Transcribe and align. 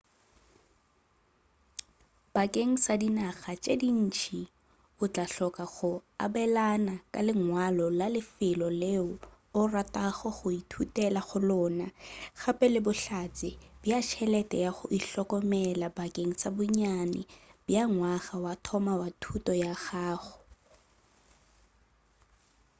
bakeng 2.33 2.73
sa 2.85 2.93
dinaga 3.01 3.53
tše 3.63 3.73
ntši 4.05 4.41
o 5.03 5.05
tla 5.13 5.25
hloka 5.33 5.65
go 5.75 5.91
abelana 6.25 6.93
ka 7.13 7.19
lengwalo 7.27 7.85
la 7.99 8.07
lefelo 8.15 8.67
leo 8.81 9.09
o 9.59 9.61
ratago 9.75 10.29
go 10.37 10.47
ithutela 10.59 11.21
go 11.27 11.37
lona 11.49 11.87
gape 12.39 12.65
le 12.73 12.79
bohlatse 12.85 13.49
bja 13.81 13.99
tšhelete 14.07 14.57
ya 14.65 14.71
go 14.77 14.85
ihlokomela 14.97 15.87
bakeng 15.97 16.33
sa 16.41 16.49
bonnyane 16.55 17.21
bja 17.65 17.83
ngwaga 17.91 18.35
wa 18.43 18.43
mathomo 18.45 18.93
wa 19.01 19.09
thuto 19.21 19.53
ya 19.63 19.73
gago 19.83 20.33